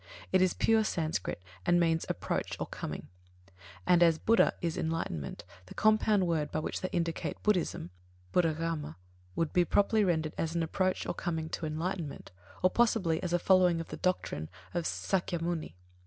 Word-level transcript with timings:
It 0.31 0.41
is 0.41 0.55
pure 0.55 0.81
Samskrt, 0.81 1.35
and 1.63 1.79
means 1.79 2.07
"approach, 2.09 2.57
or 2.59 2.65
coming"; 2.65 3.07
and 3.85 4.01
as 4.01 4.17
"Buddha" 4.17 4.53
is 4.59 4.75
enlightenment, 4.75 5.43
the 5.67 5.75
compound 5.75 6.25
word 6.25 6.51
by 6.51 6.57
which 6.57 6.81
they 6.81 6.89
indicate 6.89 7.43
Buddhism 7.43 7.91
Buddhāgama 8.33 8.95
would 9.35 9.53
be 9.53 9.63
properly 9.63 10.03
rendered 10.03 10.33
as 10.39 10.55
"an 10.55 10.63
approach 10.63 11.05
or 11.05 11.13
coming 11.13 11.49
to 11.49 11.67
enlightenment," 11.67 12.31
or 12.63 12.71
possibly 12.71 13.21
as 13.21 13.31
a 13.31 13.37
following 13.37 13.79
of 13.79 13.89
the 13.89 13.97
Doctrine 13.97 14.49
of 14.73 14.85
SĀKYAMUNI. 14.85 15.75